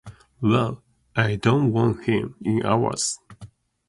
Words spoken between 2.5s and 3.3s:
ours.